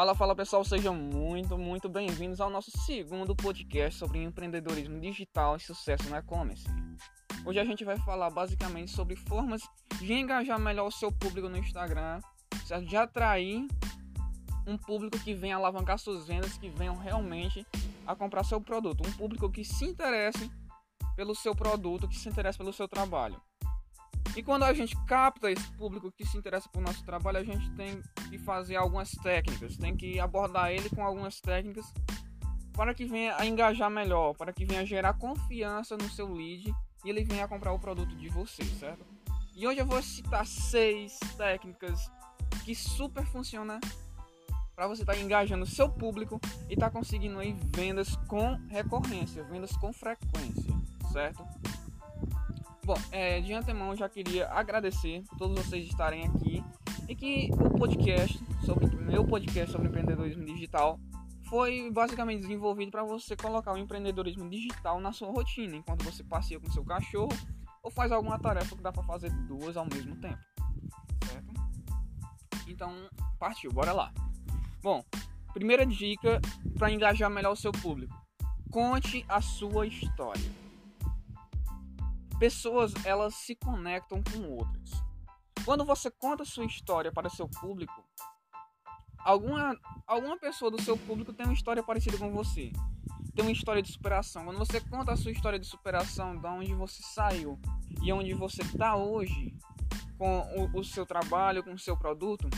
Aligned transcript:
Fala, 0.00 0.14
fala 0.14 0.34
pessoal, 0.34 0.64
sejam 0.64 0.94
muito, 0.94 1.58
muito 1.58 1.86
bem-vindos 1.86 2.40
ao 2.40 2.48
nosso 2.48 2.70
segundo 2.70 3.36
podcast 3.36 3.98
sobre 3.98 4.22
empreendedorismo 4.22 4.98
digital 4.98 5.56
e 5.56 5.60
sucesso 5.60 6.08
no 6.08 6.16
e-commerce. 6.16 6.64
Hoje 7.44 7.58
a 7.58 7.64
gente 7.66 7.84
vai 7.84 7.98
falar 7.98 8.30
basicamente 8.30 8.90
sobre 8.92 9.14
formas 9.14 9.60
de 9.98 10.14
engajar 10.14 10.58
melhor 10.58 10.86
o 10.86 10.90
seu 10.90 11.12
público 11.12 11.50
no 11.50 11.58
Instagram, 11.58 12.18
certo? 12.64 12.86
de 12.86 12.96
atrair 12.96 13.68
um 14.66 14.78
público 14.78 15.18
que 15.18 15.34
venha 15.34 15.56
alavancar 15.56 15.98
suas 15.98 16.26
vendas, 16.26 16.56
que 16.56 16.70
venham 16.70 16.96
realmente 16.96 17.66
a 18.06 18.16
comprar 18.16 18.42
seu 18.42 18.58
produto, 18.58 19.06
um 19.06 19.12
público 19.12 19.52
que 19.52 19.62
se 19.62 19.84
interesse 19.84 20.50
pelo 21.14 21.34
seu 21.34 21.54
produto, 21.54 22.08
que 22.08 22.16
se 22.16 22.26
interesse 22.26 22.56
pelo 22.56 22.72
seu 22.72 22.88
trabalho. 22.88 23.38
E 24.36 24.42
quando 24.42 24.62
a 24.62 24.72
gente 24.72 24.96
capta 25.06 25.50
esse 25.50 25.70
público 25.72 26.12
que 26.12 26.24
se 26.24 26.36
interessa 26.38 26.68
por 26.68 26.80
nosso 26.80 27.04
trabalho, 27.04 27.38
a 27.38 27.44
gente 27.44 27.68
tem 27.72 28.00
que 28.28 28.38
fazer 28.38 28.76
algumas 28.76 29.10
técnicas, 29.10 29.76
tem 29.76 29.96
que 29.96 30.20
abordar 30.20 30.70
ele 30.70 30.88
com 30.88 31.04
algumas 31.04 31.40
técnicas 31.40 31.92
para 32.72 32.94
que 32.94 33.04
venha 33.04 33.36
a 33.36 33.44
engajar 33.44 33.90
melhor, 33.90 34.34
para 34.34 34.52
que 34.52 34.64
venha 34.64 34.82
a 34.82 34.84
gerar 34.84 35.14
confiança 35.14 35.96
no 35.96 36.08
seu 36.08 36.32
lead 36.32 36.72
e 37.04 37.10
ele 37.10 37.24
venha 37.24 37.44
a 37.44 37.48
comprar 37.48 37.72
o 37.72 37.78
produto 37.78 38.14
de 38.16 38.28
você, 38.28 38.64
certo? 38.64 39.04
E 39.54 39.66
hoje 39.66 39.80
eu 39.80 39.86
vou 39.86 40.00
citar 40.00 40.46
seis 40.46 41.18
técnicas 41.36 42.10
que 42.64 42.74
super 42.74 43.26
funcionam 43.26 43.80
para 44.74 44.86
você 44.86 45.02
estar 45.02 45.14
tá 45.14 45.20
engajando 45.20 45.66
seu 45.66 45.90
público 45.90 46.40
e 46.68 46.74
estar 46.74 46.88
tá 46.88 46.90
conseguindo 46.90 47.38
aí 47.38 47.54
vendas 47.74 48.16
com 48.28 48.54
recorrência, 48.68 49.44
vendas 49.44 49.72
com 49.72 49.92
frequência, 49.92 50.72
certo? 51.12 51.44
Bom, 52.84 52.94
é, 53.12 53.40
de 53.40 53.52
antemão 53.52 53.94
já 53.94 54.08
queria 54.08 54.48
agradecer 54.50 55.22
todos 55.38 55.64
vocês 55.64 55.86
estarem 55.86 56.26
aqui 56.26 56.64
e 57.08 57.14
que 57.14 57.50
o 57.52 57.70
podcast, 57.78 58.42
sobre 58.64 58.86
meu 58.96 59.24
podcast 59.24 59.70
sobre 59.70 59.88
empreendedorismo 59.88 60.44
digital, 60.44 60.98
foi 61.48 61.90
basicamente 61.90 62.42
desenvolvido 62.42 62.90
para 62.90 63.04
você 63.04 63.36
colocar 63.36 63.74
o 63.74 63.78
empreendedorismo 63.78 64.48
digital 64.48 65.00
na 65.00 65.12
sua 65.12 65.30
rotina, 65.30 65.76
enquanto 65.76 66.04
você 66.04 66.24
passeia 66.24 66.58
com 66.58 66.70
seu 66.70 66.84
cachorro 66.84 67.32
ou 67.82 67.90
faz 67.90 68.12
alguma 68.12 68.38
tarefa 68.38 68.74
que 68.76 68.82
dá 68.82 68.92
para 68.92 69.02
fazer 69.02 69.30
duas 69.46 69.76
ao 69.76 69.84
mesmo 69.84 70.16
tempo, 70.16 70.38
certo? 71.26 71.52
Então, 72.66 72.94
partiu, 73.38 73.72
bora 73.72 73.92
lá. 73.92 74.12
Bom, 74.82 75.04
primeira 75.52 75.84
dica 75.84 76.40
para 76.78 76.90
engajar 76.90 77.28
melhor 77.28 77.52
o 77.52 77.56
seu 77.56 77.72
público: 77.72 78.14
conte 78.70 79.24
a 79.28 79.40
sua 79.40 79.86
história 79.86 80.69
pessoas 82.40 82.94
elas 83.04 83.34
se 83.34 83.54
conectam 83.54 84.22
com 84.22 84.48
outras. 84.48 84.90
Quando 85.62 85.84
você 85.84 86.10
conta 86.10 86.42
sua 86.42 86.64
história 86.64 87.12
para 87.12 87.28
seu 87.28 87.46
público, 87.46 88.02
alguma, 89.18 89.78
alguma 90.06 90.38
pessoa 90.38 90.70
do 90.70 90.80
seu 90.80 90.96
público 90.96 91.34
tem 91.34 91.44
uma 91.44 91.52
história 91.52 91.82
parecida 91.82 92.16
com 92.16 92.32
você. 92.32 92.72
Tem 93.34 93.44
uma 93.44 93.52
história 93.52 93.82
de 93.82 93.92
superação. 93.92 94.46
Quando 94.46 94.58
você 94.58 94.80
conta 94.80 95.12
a 95.12 95.16
sua 95.16 95.30
história 95.30 95.58
de 95.58 95.66
superação, 95.66 96.34
de 96.34 96.46
onde 96.48 96.74
você 96.74 97.02
saiu 97.02 97.60
e 98.02 98.10
onde 98.10 98.32
você 98.32 98.62
está 98.62 98.96
hoje, 98.96 99.54
com 100.16 100.40
o, 100.56 100.80
o, 100.80 100.82
seu 100.82 101.04
trabalho, 101.04 101.62
com 101.62 101.74
o 101.74 101.78
seu 101.78 101.96
produto, 101.96 102.48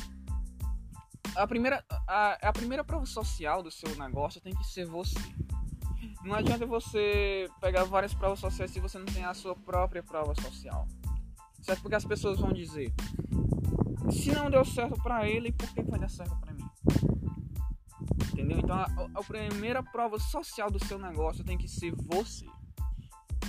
a 1.34 1.46
primeira, 1.46 1.84
a, 2.08 2.48
a 2.48 2.52
primeira 2.52 2.84
prova 2.84 3.04
social 3.04 3.64
do 3.64 3.70
seu 3.70 3.94
negócio 3.96 4.40
tem 4.40 4.54
que 4.54 4.64
ser 4.64 4.86
você. 4.86 5.18
Não 6.24 6.34
adianta 6.34 6.64
você 6.64 7.48
pegar 7.60 7.84
várias 7.84 8.14
provas 8.14 8.38
sociais 8.38 8.70
se 8.70 8.78
você 8.80 8.98
não 8.98 9.06
tem 9.06 9.24
a 9.24 9.34
sua 9.34 9.56
própria 9.56 10.02
prova 10.02 10.34
social. 10.40 10.86
Certo? 11.60 11.82
Porque 11.82 11.96
as 11.96 12.04
pessoas 12.04 12.38
vão 12.38 12.52
dizer: 12.52 12.92
se 14.10 14.32
não 14.32 14.50
deu 14.50 14.64
certo 14.64 15.00
para 15.02 15.28
ele, 15.28 15.52
por 15.52 15.68
que 15.72 15.82
vai 15.82 15.98
dar 15.98 16.08
certo 16.08 16.36
para 16.36 16.52
mim? 16.52 16.68
Entendeu? 18.32 18.58
Então 18.58 18.76
a, 18.76 18.86
a 19.14 19.22
primeira 19.22 19.82
prova 19.82 20.18
social 20.18 20.70
do 20.70 20.84
seu 20.84 20.98
negócio 20.98 21.44
tem 21.44 21.58
que 21.58 21.68
ser 21.68 21.92
você. 21.96 22.46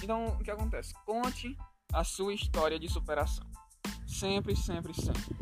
Então 0.03 0.25
o 0.25 0.43
que 0.43 0.51
acontece? 0.51 0.93
Conte 1.05 1.55
a 1.91 2.03
sua 2.03 2.33
história 2.33 2.79
de 2.79 2.89
superação. 2.89 3.45
Sempre, 4.07 4.55
sempre, 4.55 4.93
sempre. 4.93 5.35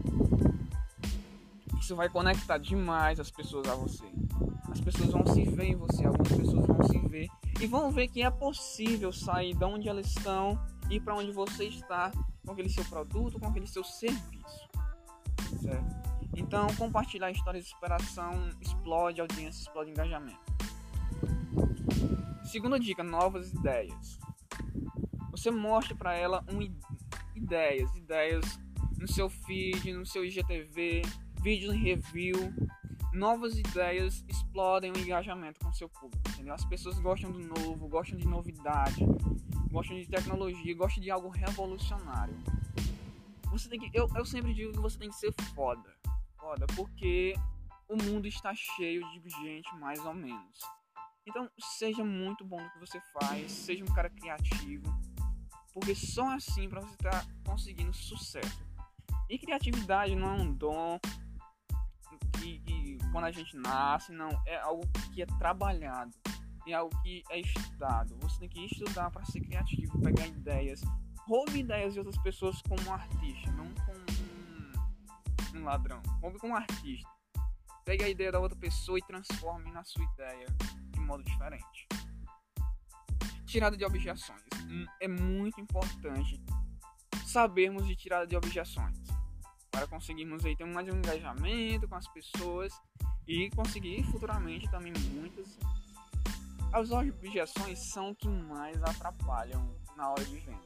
Isso 1.80 1.96
vai 1.96 2.09
conectar 2.09 2.58
demais 2.58 3.19
as 3.19 3.31
pessoas 3.31 3.68
a 3.68 3.75
você. 3.75 4.06
As 4.72 4.80
pessoas 4.80 5.12
vão 5.12 5.26
se 5.26 5.44
ver 5.44 5.66
em 5.66 5.76
você, 5.76 6.06
algumas 6.06 6.32
pessoas 6.32 6.66
vão 6.66 6.84
se 6.88 6.98
ver 7.08 7.28
e 7.59 7.68
vão 7.68 7.92
ver 7.92 8.08
que 8.08 8.24
é 8.24 8.30
possível 8.30 9.12
sair 9.12 9.54
de 9.54 9.64
onde 9.66 9.90
elas 9.90 10.08
estão 10.08 10.58
e 10.90 11.00
para 11.00 11.16
onde 11.16 11.32
você 11.32 11.66
está 11.66 12.12
com 12.46 12.54
aquele 12.54 12.70
seu 12.70 12.86
produto, 12.86 13.40
com 13.40 13.48
aquele 13.48 13.68
seu 13.68 13.84
serviço. 13.84 14.70
Certo? 15.62 16.12
Então, 16.36 16.68
compartilhar 16.78 17.30
histórias 17.30 17.66
de 17.66 17.70
superação 17.70 18.50
explode 18.62 19.20
audiência, 19.20 19.62
explode 19.62 19.92
engajamento. 19.92 20.40
Segunda 22.46 22.80
dica: 22.80 23.04
novas 23.04 23.54
ideias. 23.54 24.20
Você 25.31 25.52
mostra 25.52 25.96
para 25.96 26.14
ela 26.14 26.44
um, 26.52 26.62
ideias, 27.36 27.94
ideias 27.96 28.60
no 28.98 29.08
seu 29.08 29.30
feed, 29.30 29.94
no 29.94 30.06
seu 30.06 30.24
IGTV, 30.24 31.02
vídeos 31.42 31.74
em 31.74 31.78
review, 31.78 32.54
novas 33.14 33.58
ideias 33.58 34.24
explodem 34.28 34.92
o 34.92 34.98
engajamento 34.98 35.60
com 35.60 35.72
seu 35.74 35.90
público, 35.90 36.30
entendeu? 36.30 36.54
As 36.54 36.66
pessoas 36.66 37.00
gostam 37.00 37.32
do 37.32 37.40
novo, 37.40 37.88
gostam 37.88 38.18
de 38.18 38.28
novidade, 38.28 39.06
gostam 39.70 39.98
de 39.98 40.08
tecnologia, 40.08 40.76
gostam 40.76 41.04
de 41.04 41.12
algo 41.12 41.30
revolucionário. 41.30 42.36
Você 43.52 43.68
tem 43.68 43.80
que, 43.80 43.90
eu, 43.94 44.08
eu 44.16 44.26
sempre 44.26 44.54
digo 44.54 44.72
que 44.72 44.80
você 44.80 44.98
tem 44.98 45.10
que 45.10 45.16
ser 45.16 45.34
foda, 45.54 45.94
foda, 46.40 46.66
porque 46.76 47.36
o 47.90 47.98
mundo 48.02 48.28
está 48.28 48.56
cheio 48.56 49.02
de 49.12 49.30
gente 49.30 49.76
mais 49.76 50.00
ou 50.06 50.14
menos. 50.14 50.60
Então, 51.28 51.50
seja 51.60 52.04
muito 52.04 52.46
bom 52.46 52.62
no 52.62 52.70
que 52.72 52.80
você 52.80 53.00
faz, 53.14 53.52
seja 53.52 53.84
um 53.84 53.94
cara 53.94 54.10
criativo, 54.10 54.86
porque 55.74 55.94
só 55.94 56.34
assim 56.34 56.70
para 56.70 56.82
você 56.82 56.94
estar 56.94 57.12
tá 57.12 57.28
conseguindo 57.46 57.94
sucesso. 57.94 58.66
E 59.30 59.38
criatividade 59.38 60.16
não 60.16 60.30
é 60.30 60.42
um 60.42 60.54
dom, 60.54 61.00
que, 62.40 62.60
que, 62.60 62.81
quando 63.12 63.26
a 63.26 63.32
gente 63.32 63.56
nasce, 63.58 64.12
não, 64.12 64.30
é 64.46 64.58
algo 64.60 64.88
que 65.14 65.22
é 65.22 65.26
trabalhado, 65.26 66.12
é 66.66 66.74
algo 66.74 66.96
que 67.02 67.24
é 67.30 67.40
estudado. 67.40 68.16
Você 68.22 68.40
tem 68.40 68.50
que 68.50 68.66
estudar 68.66 69.12
para 69.12 69.26
ser 69.26 69.42
criativo, 69.42 70.00
pegar 70.02 70.28
ideias, 70.28 70.82
roube 71.28 71.60
ideias 71.60 71.94
de 71.94 72.00
outras 72.00 72.18
pessoas 72.24 72.62
como 72.62 72.82
um 72.90 72.94
artista, 72.94 73.52
não 73.52 73.68
como 73.86 74.00
um, 75.56 75.60
um 75.60 75.64
ladrão. 75.64 76.02
Roube 76.22 76.40
como 76.40 76.54
um 76.54 76.56
artista. 76.56 77.10
Pegue 77.84 78.04
a 78.04 78.10
ideia 78.10 78.32
da 78.32 78.40
outra 78.40 78.58
pessoa 78.58 78.98
e 78.98 79.02
transforme 79.02 79.72
na 79.72 79.84
sua 79.84 80.04
ideia 80.14 80.48
de 80.92 81.00
modo 81.00 81.24
diferente. 81.24 81.88
Tirada 83.46 83.76
de 83.76 83.84
objeções. 83.84 84.42
Hum, 84.64 84.86
é 85.02 85.08
muito 85.08 85.60
importante 85.60 86.42
sabermos 87.26 87.86
de 87.86 87.96
tirada 87.96 88.26
de 88.26 88.36
objeções 88.36 89.00
para 89.72 89.88
conseguirmos 89.88 90.46
aí 90.46 90.56
ter 90.56 90.66
mais 90.66 90.88
um 90.88 90.98
engajamento 90.98 91.88
com 91.88 91.96
as 91.96 92.08
pessoas 92.09 92.74
e 93.28 93.50
conseguir 93.52 94.04
futuramente 94.04 94.70
também 94.70 94.94
muitas 95.14 95.58
as 96.74 96.90
objeções 96.92 97.80
são 97.80 98.16
que 98.16 98.30
mais 98.30 98.81
atrapalham 98.81 99.76
na 99.98 100.10
hora 100.10 100.24
de 100.24 100.38
venda. 100.38 100.62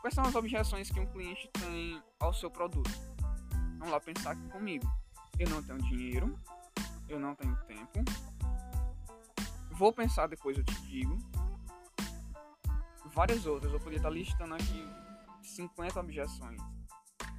Quais 0.00 0.14
são 0.14 0.24
as 0.24 0.34
objeções 0.34 0.90
que 0.90 1.00
um 1.00 1.06
cliente 1.06 1.48
tem 1.54 2.02
ao 2.20 2.34
seu 2.34 2.50
produto? 2.50 2.90
Vamos 3.78 3.90
lá 3.90 3.98
pensar 3.98 4.32
aqui 4.32 4.46
comigo. 4.48 4.86
Eu 5.38 5.48
não 5.48 5.62
tenho 5.62 5.78
dinheiro, 5.78 6.38
eu 7.08 7.18
não 7.18 7.34
tenho 7.34 7.56
tempo. 7.66 8.04
Vou 9.70 9.90
pensar 9.90 10.26
depois 10.26 10.58
eu 10.58 10.64
te 10.64 10.74
digo. 10.82 11.16
Várias 13.06 13.46
outras, 13.46 13.72
eu 13.72 13.78
poderia 13.78 13.98
estar 13.98 14.10
listando 14.10 14.54
aqui 14.54 14.86
50 15.42 15.98
objeções 15.98 16.60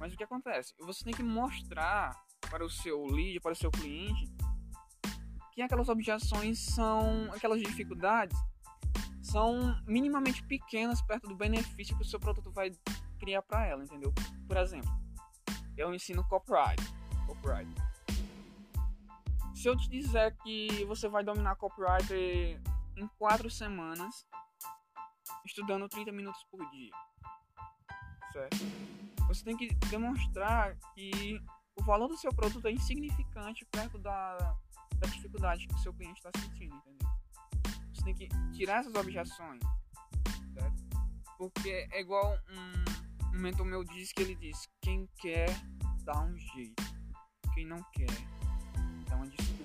mas 0.00 0.14
o 0.14 0.16
que 0.16 0.24
acontece? 0.24 0.74
Você 0.80 1.04
tem 1.04 1.12
que 1.12 1.22
mostrar 1.22 2.18
para 2.50 2.64
o 2.64 2.70
seu 2.70 3.04
lead, 3.04 3.38
para 3.40 3.52
o 3.52 3.56
seu 3.56 3.70
cliente, 3.70 4.26
que 5.52 5.60
aquelas 5.60 5.90
objeções 5.90 6.58
são, 6.58 7.30
aquelas 7.34 7.60
dificuldades 7.60 8.36
são 9.22 9.78
minimamente 9.86 10.42
pequenas 10.44 11.02
perto 11.02 11.28
do 11.28 11.36
benefício 11.36 11.94
que 11.94 12.02
o 12.02 12.06
seu 12.06 12.18
produto 12.18 12.50
vai 12.50 12.72
criar 13.18 13.42
para 13.42 13.66
ela, 13.66 13.84
entendeu? 13.84 14.12
Por 14.48 14.56
exemplo, 14.56 14.90
eu 15.76 15.94
ensino 15.94 16.24
copyright. 16.24 16.82
copyright. 17.26 17.70
Se 19.54 19.68
eu 19.68 19.76
te 19.76 19.86
disser 19.90 20.34
que 20.38 20.82
você 20.86 21.08
vai 21.08 21.22
dominar 21.22 21.56
copyright 21.56 22.10
em 22.96 23.06
4 23.18 23.50
semanas, 23.50 24.26
estudando 25.44 25.86
30 25.90 26.10
minutos 26.10 26.42
por 26.50 26.66
dia, 26.70 26.92
certo? 28.32 29.19
Você 29.30 29.44
tem 29.44 29.56
que 29.56 29.72
demonstrar 29.88 30.76
que 30.92 31.40
o 31.76 31.84
valor 31.84 32.08
do 32.08 32.16
seu 32.16 32.34
produto 32.34 32.66
é 32.66 32.72
insignificante 32.72 33.64
perto 33.66 33.96
da, 33.96 34.36
da 34.98 35.06
dificuldade 35.06 35.68
que 35.68 35.74
o 35.74 35.78
seu 35.78 35.94
cliente 35.94 36.18
está 36.18 36.32
sentindo, 36.36 36.74
entendeu? 36.74 37.08
Você 37.94 38.02
tem 38.02 38.14
que 38.16 38.28
tirar 38.52 38.80
essas 38.80 38.94
objeções, 38.96 39.62
certo? 40.52 40.82
Porque 41.38 41.86
é 41.92 42.00
igual 42.00 42.36
um, 42.50 43.36
um 43.36 43.40
mentor 43.40 43.64
meu 43.64 43.84
diz 43.84 44.12
que 44.12 44.20
ele 44.20 44.34
diz: 44.34 44.68
quem 44.80 45.08
quer 45.20 45.48
dá 46.02 46.20
um 46.22 46.36
jeito, 46.36 46.82
quem 47.54 47.64
não 47.64 47.80
quer 47.92 48.10
dá 49.08 49.14
uma 49.14 49.28
desculpa. 49.28 49.64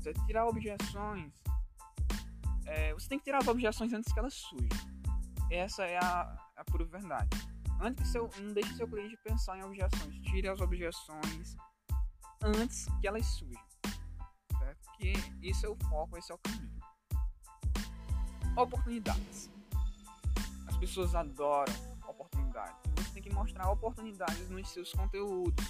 Certo? 0.00 0.26
Tirar 0.26 0.46
objeções. 0.46 1.32
É, 2.66 2.92
você 2.92 3.08
tem 3.08 3.18
que 3.18 3.24
tirar 3.24 3.38
as 3.38 3.46
objeções 3.46 3.92
antes 3.92 4.12
que 4.12 4.18
elas 4.18 4.34
surjam. 4.34 4.68
Essa 5.48 5.84
é 5.84 5.96
a, 5.96 6.36
a 6.56 6.64
pura 6.64 6.84
verdade. 6.84 7.49
Antes 7.82 8.04
que 8.04 8.12
seu, 8.12 8.30
não 8.38 8.52
deixe 8.52 8.74
seu 8.74 8.86
cliente 8.86 9.16
pensar 9.24 9.56
em 9.58 9.62
objeções. 9.62 10.14
Tire 10.22 10.48
as 10.48 10.60
objeções 10.60 11.56
antes 12.42 12.86
que 13.00 13.08
elas 13.08 13.24
surjam. 13.26 13.64
Certo? 14.58 14.90
Que 14.98 15.12
isso 15.40 15.64
é 15.64 15.68
o 15.70 15.76
foco, 15.88 16.18
esse 16.18 16.30
é 16.30 16.34
o 16.34 16.38
caminho. 16.38 16.78
Oportunidades. 18.54 19.50
As 20.66 20.76
pessoas 20.76 21.14
adoram 21.14 21.72
oportunidades. 22.06 22.76
Você 22.96 23.12
tem 23.14 23.22
que 23.22 23.32
mostrar 23.32 23.70
oportunidades 23.70 24.50
nos 24.50 24.68
seus 24.68 24.92
conteúdos. 24.92 25.64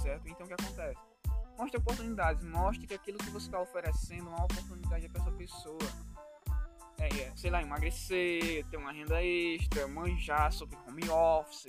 Certo? 0.00 0.28
Então 0.28 0.46
o 0.46 0.48
que 0.48 0.54
acontece? 0.54 1.00
Mostre 1.58 1.78
oportunidades. 1.78 2.44
Mostre 2.44 2.86
que 2.86 2.94
aquilo 2.94 3.18
que 3.18 3.30
você 3.30 3.46
está 3.46 3.60
oferecendo 3.60 4.30
é 4.30 4.34
uma 4.34 4.44
oportunidade 4.44 5.08
para 5.08 5.20
essa 5.20 5.32
pessoa 5.32 5.78
é, 7.00 7.32
sei 7.34 7.50
lá, 7.50 7.62
emagrecer, 7.62 8.64
ter 8.66 8.76
uma 8.76 8.92
renda 8.92 9.22
extra, 9.22 9.88
manjar 9.88 10.52
sobre 10.52 10.76
home 10.86 11.08
office, 11.08 11.66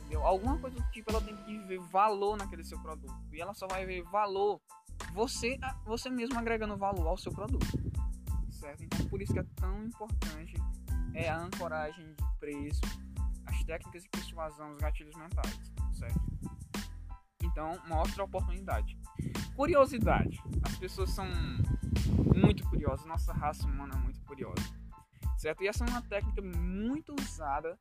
entendeu? 0.00 0.24
Alguma 0.24 0.56
coisa 0.58 0.76
do 0.76 0.90
tipo, 0.90 1.10
ela 1.10 1.20
tem 1.20 1.36
que 1.36 1.58
ver 1.66 1.80
valor 1.80 2.36
naquele 2.36 2.64
seu 2.64 2.80
produto. 2.80 3.14
E 3.32 3.40
ela 3.40 3.54
só 3.54 3.66
vai 3.66 3.84
ver 3.84 4.02
valor 4.04 4.60
você, 5.12 5.58
você 5.84 6.08
mesmo 6.08 6.38
agregando 6.38 6.76
valor 6.76 7.06
ao 7.08 7.16
seu 7.16 7.32
produto, 7.32 7.66
certo? 8.50 8.84
Então, 8.84 9.06
por 9.08 9.20
isso 9.20 9.32
que 9.32 9.40
é 9.40 9.46
tão 9.56 9.84
importante 9.84 10.54
é 11.14 11.28
a 11.28 11.38
ancoragem 11.38 12.04
de 12.04 12.38
preço, 12.38 12.80
as 13.46 13.64
técnicas 13.64 14.02
de 14.02 14.08
persuasão, 14.10 14.72
os 14.72 14.78
gatilhos 14.78 15.14
mentais, 15.16 15.60
certo? 15.94 16.20
Então, 17.42 17.72
mostra 17.88 18.22
a 18.22 18.26
oportunidade. 18.26 18.98
Curiosidade. 19.54 20.38
As 20.62 20.76
pessoas 20.76 21.10
são 21.10 21.26
muito 22.46 22.68
curiosas. 22.68 23.04
Nossa 23.06 23.32
raça 23.32 23.66
humana 23.66 23.94
é 23.94 23.98
muito 23.98 24.20
curiosa. 24.22 24.62
Certo? 25.36 25.62
E 25.62 25.68
essa 25.68 25.84
é 25.84 25.88
uma 25.88 26.02
técnica 26.02 26.40
muito 26.40 27.14
usada 27.20 27.78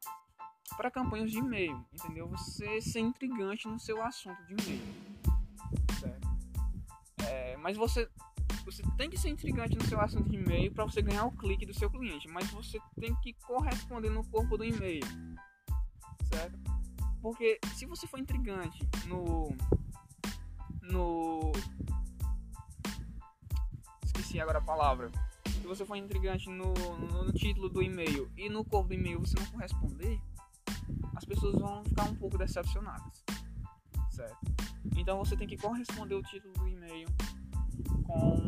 para 0.76 0.92
campanhas 0.92 1.32
de 1.32 1.38
e-mail. 1.38 1.86
Entendeu? 1.94 2.28
Você 2.30 2.82
ser 2.82 3.00
intrigante 3.00 3.68
no 3.68 3.80
seu 3.80 4.04
assunto 4.04 4.44
de 4.46 4.54
e-mail. 4.54 4.84
Certo? 6.00 6.28
É, 7.28 7.58
mas 7.58 7.78
você 7.78 8.10
você 8.66 8.82
tem 8.98 9.12
que 9.12 9.18
ser 9.18 9.30
intrigante 9.30 9.78
no 9.78 9.84
seu 9.84 10.02
assunto 10.02 10.28
de 10.28 10.38
e-mail 10.38 10.72
para 10.72 10.84
você 10.86 11.00
ganhar 11.00 11.26
o 11.26 11.32
clique 11.32 11.68
do 11.68 11.74
seu 11.74 11.88
cliente, 11.88 12.28
mas 12.28 12.50
você 12.50 12.80
tem 13.00 13.16
que 13.18 13.34
corresponder 13.34 14.10
no 14.10 14.24
corpo 14.26 14.58
do 14.58 14.64
e-mail, 14.64 15.04
certo? 16.24 16.58
Porque 17.22 17.60
se 17.76 17.86
você 17.86 18.08
for 18.08 18.20
intrigante 18.20 18.80
no 19.06 19.56
no 20.82 21.52
esqueci 24.36 24.40
agora 24.40 24.60
a 24.60 24.62
palavra. 24.62 25.12
Se 25.46 25.68
você 25.68 25.86
for 25.86 25.96
intrigante 25.96 26.50
no, 26.50 26.74
no, 26.74 27.24
no 27.24 27.34
título 27.34 27.70
do 27.70 27.82
e-mail 27.82 28.30
e 28.38 28.50
no 28.50 28.64
corpo 28.64 28.90
do 28.90 28.94
e-mail 28.94 29.20
você 29.20 29.36
não 29.40 29.46
corresponder, 29.48 30.20
as 31.16 31.24
pessoas 31.24 31.56
vão 31.56 31.84
ficar 31.86 32.04
um 32.04 32.16
pouco 32.16 32.38
decepcionadas, 32.38 33.24
certo? 34.12 34.38
Então 34.98 35.18
você 35.18 35.36
tem 35.36 35.48
que 35.48 35.58
corresponder 35.58 36.16
o 36.16 36.22
título 36.22 36.54
do 36.54 36.68
e-mail 36.68 37.08
com 38.04 38.48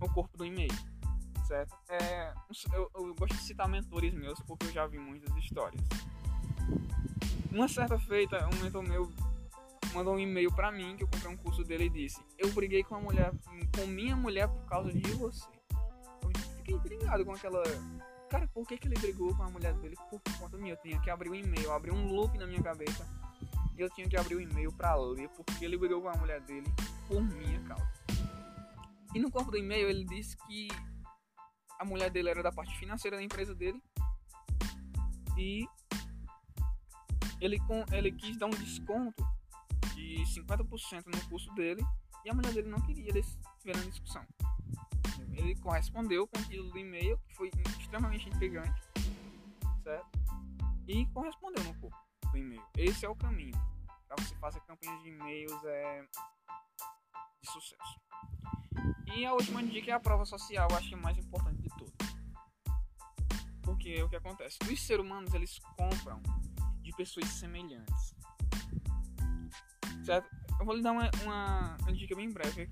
o 0.00 0.12
corpo 0.12 0.36
do 0.36 0.44
e-mail, 0.44 0.72
certo? 1.46 1.74
É, 1.88 2.32
eu, 2.72 2.90
eu 2.94 3.14
gosto 3.14 3.34
de 3.34 3.42
citar 3.42 3.68
mentores 3.68 4.12
meus 4.14 4.38
porque 4.40 4.66
eu 4.66 4.72
já 4.72 4.86
vi 4.86 4.98
muitas 4.98 5.34
histórias. 5.36 5.82
Uma 7.50 7.68
certa 7.68 7.98
feita, 7.98 8.48
um 8.48 8.62
mentor 8.62 8.82
meu 8.82 9.10
mandou 9.94 10.14
um 10.14 10.18
e-mail 10.18 10.52
para 10.52 10.72
mim 10.72 10.96
que 10.96 11.04
eu 11.04 11.08
comprei 11.08 11.32
um 11.32 11.36
curso 11.36 11.62
dele 11.62 11.84
e 11.84 11.90
disse: 11.90 12.20
"Eu 12.36 12.52
briguei 12.52 12.82
com 12.82 12.96
a 12.96 13.00
mulher, 13.00 13.32
com 13.76 13.86
minha 13.86 14.16
mulher 14.16 14.48
por 14.48 14.64
causa 14.66 14.92
de 14.92 15.10
você". 15.12 15.48
Eu 16.22 16.40
fiquei 16.56 16.74
intrigado 16.74 17.24
com 17.24 17.32
aquela 17.32 17.62
Cara, 18.34 18.48
por 18.48 18.66
que, 18.66 18.76
que 18.76 18.88
ele 18.88 18.98
brigou 18.98 19.32
com 19.36 19.44
a 19.44 19.48
mulher 19.48 19.74
dele 19.74 19.94
por 20.10 20.20
conta 20.40 20.56
minha? 20.56 20.72
Eu 20.72 20.76
tinha 20.78 21.00
que 21.00 21.08
abrir 21.08 21.28
o 21.28 21.32
um 21.32 21.36
e-mail, 21.36 21.70
abrir 21.70 21.92
um 21.92 22.08
loop 22.08 22.36
na 22.36 22.48
minha 22.48 22.60
cabeça. 22.60 23.06
E 23.76 23.80
eu 23.80 23.88
tinha 23.90 24.08
que 24.08 24.16
abrir 24.16 24.34
o 24.34 24.38
um 24.38 24.40
e-mail 24.40 24.72
para 24.72 24.92
ler 24.96 25.28
porque 25.28 25.64
ele 25.64 25.76
brigou 25.76 26.02
com 26.02 26.08
a 26.08 26.16
mulher 26.16 26.40
dele 26.40 26.66
por 27.06 27.22
minha 27.22 27.60
causa. 27.62 27.88
E 29.14 29.20
no 29.20 29.30
corpo 29.30 29.52
do 29.52 29.56
e-mail 29.56 29.88
ele 29.88 30.04
disse 30.04 30.36
que 30.48 30.66
a 31.78 31.84
mulher 31.84 32.10
dele 32.10 32.28
era 32.28 32.42
da 32.42 32.50
parte 32.50 32.76
financeira 32.76 33.16
da 33.16 33.22
empresa 33.22 33.54
dele 33.54 33.80
e 35.36 35.68
ele, 37.40 37.58
ele 37.92 38.10
quis 38.10 38.36
dar 38.36 38.46
um 38.46 38.50
desconto 38.50 39.24
de 40.04 40.22
50% 40.40 41.06
no 41.06 41.28
curso 41.28 41.52
dele 41.54 41.82
e 42.24 42.30
a 42.30 42.34
mulher 42.34 42.52
dele 42.52 42.68
não 42.68 42.80
queria, 42.80 43.08
eles 43.08 43.38
tiveram 43.60 43.80
discussão. 43.88 44.24
Ele 45.32 45.54
correspondeu 45.56 46.26
com 46.26 46.38
aquilo 46.38 46.70
do 46.70 46.78
e-mail, 46.78 47.18
que 47.26 47.34
foi 47.34 47.50
extremamente 47.80 48.28
intrigante, 48.28 48.80
certo? 49.82 50.08
E 50.86 51.06
correspondeu 51.06 51.64
no 51.64 51.74
corpo 51.80 51.96
do 52.30 52.38
e-mail. 52.38 52.62
Esse 52.76 53.04
é 53.04 53.08
o 53.08 53.16
caminho 53.16 53.54
para 54.06 54.22
você 54.22 54.34
fazer 54.36 54.60
campanhas 54.60 55.02
de 55.02 55.08
e-mails 55.08 55.64
é, 55.64 56.02
de 57.42 57.50
sucesso. 57.50 58.00
E 59.16 59.24
a 59.24 59.32
última 59.32 59.62
dica 59.62 59.90
é 59.90 59.94
a 59.94 60.00
prova 60.00 60.24
social, 60.24 60.68
eu 60.70 60.76
acho 60.76 60.88
que 60.88 60.94
é 60.94 60.98
mais 60.98 61.16
importante 61.18 61.60
de 61.62 61.68
tudo. 61.70 61.92
Porque 63.62 64.02
o 64.02 64.08
que 64.08 64.16
acontece? 64.16 64.58
Os 64.70 64.86
seres 64.86 65.04
humanos 65.04 65.32
eles 65.34 65.58
compram 65.76 66.22
de 66.82 66.92
pessoas 66.92 67.26
semelhantes. 67.28 68.13
Certo? 70.04 70.28
Eu 70.60 70.66
vou 70.66 70.74
lhe 70.74 70.82
dar 70.82 70.92
uma, 70.92 71.10
uma, 71.22 71.76
uma 71.80 71.92
dica 71.92 72.14
bem 72.14 72.30
breve. 72.30 72.70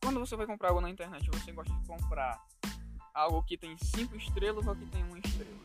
Quando 0.00 0.20
você 0.20 0.36
vai 0.36 0.46
comprar 0.46 0.68
algo 0.68 0.80
na 0.80 0.90
internet, 0.90 1.28
você 1.30 1.52
gosta 1.52 1.74
de 1.74 1.86
comprar 1.86 2.40
algo 3.12 3.42
que 3.42 3.58
tem 3.58 3.76
5 3.76 4.16
estrelas 4.16 4.66
ou 4.66 4.76
que 4.76 4.86
tem 4.86 5.02
1 5.04 5.16
estrela? 5.18 5.60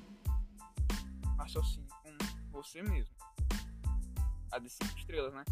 Raciocínio 1.38 1.88
com 2.04 2.52
você 2.52 2.82
mesmo. 2.82 3.16
A 4.52 4.60
de 4.60 4.70
5 4.70 4.98
estrelas, 4.98 5.34
né? 5.34 5.44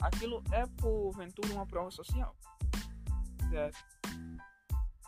Aquilo 0.00 0.42
é 0.52 0.66
porventura 0.66 1.52
uma 1.52 1.66
prova 1.66 1.90
social. 1.90 2.34
Certo? 3.50 3.78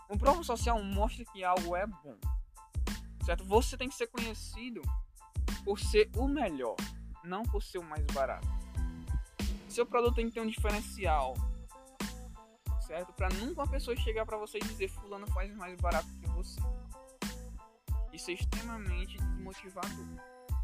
Uma 0.08 0.18
prova 0.18 0.42
social 0.42 0.82
mostra 0.82 1.24
que 1.24 1.44
algo 1.44 1.76
é 1.76 1.86
bom. 1.86 2.16
Certo? 3.24 3.44
Você 3.44 3.76
tem 3.76 3.88
que 3.88 3.94
ser 3.94 4.06
conhecido 4.08 4.80
por 5.64 5.78
ser 5.78 6.10
o 6.16 6.26
melhor, 6.26 6.76
não 7.24 7.42
por 7.42 7.62
ser 7.62 7.78
o 7.78 7.84
mais 7.84 8.04
barato. 8.06 8.48
Seu 9.68 9.86
produto 9.86 10.16
tem 10.16 10.26
que 10.26 10.34
ter 10.34 10.40
um 10.40 10.46
diferencial, 10.46 11.34
certo? 12.80 13.12
Para 13.12 13.28
nunca 13.34 13.62
uma 13.62 13.70
pessoa 13.70 13.96
chegar 13.96 14.26
para 14.26 14.36
você 14.36 14.58
e 14.58 14.60
dizer 14.62 14.88
fulano 14.88 15.26
faz 15.28 15.54
mais 15.54 15.80
barato 15.80 16.08
que 16.18 16.26
você. 16.28 16.60
Isso 18.12 18.30
é 18.30 18.34
extremamente 18.34 19.16
desmotivador. 19.16 20.06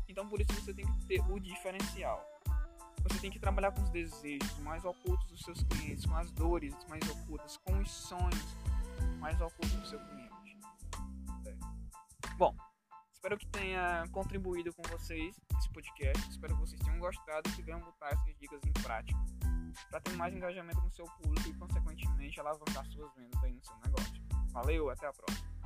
Então 0.09 0.29
por 0.29 0.41
isso 0.41 0.53
você 0.55 0.75
tem 0.75 0.85
que 0.85 1.07
ter 1.07 1.21
o 1.31 1.39
diferencial. 1.39 2.21
Você 3.05 3.21
tem 3.21 3.31
que 3.31 3.39
trabalhar 3.39 3.71
com 3.71 3.83
os 3.83 3.91
desejos 3.91 4.59
mais 4.59 4.85
ocultos 4.85 5.27
dos 5.29 5.41
seus 5.43 5.63
clientes, 5.63 6.05
com 6.05 6.17
as 6.17 6.33
dores 6.33 6.75
mais 6.89 7.09
ocultas, 7.09 7.57
com 7.59 7.79
os 7.79 7.91
sonhos 7.91 8.57
mais 9.21 9.41
ocultos 9.41 9.73
do 9.73 9.87
seu 9.87 10.01
cliente. 10.01 10.59
Bom, 12.37 12.55
Espero 13.27 13.41
que 13.41 13.47
tenha 13.49 14.05
contribuído 14.13 14.73
com 14.73 14.83
vocês 14.85 15.35
esse 15.59 15.69
podcast. 15.71 16.31
Espero 16.31 16.55
que 16.55 16.61
vocês 16.61 16.81
tenham 16.81 17.01
gostado 17.01 17.51
e 17.51 17.53
que 17.55 17.63
venham 17.65 17.81
botar 17.81 18.11
essas 18.11 18.39
dicas 18.39 18.61
em 18.65 18.73
prática 18.73 19.19
para 19.91 20.01
ter 20.01 20.13
mais 20.13 20.33
engajamento 20.33 20.81
no 20.81 20.95
seu 20.95 21.05
público 21.07 21.49
e, 21.49 21.55
consequentemente, 21.55 22.39
alavancar 22.39 22.87
suas 22.87 23.13
vendas 23.17 23.43
aí 23.43 23.53
no 23.53 23.65
seu 23.65 23.77
negócio. 23.85 24.23
Valeu, 24.53 24.91
até 24.91 25.09
a 25.09 25.13
próxima. 25.13 25.57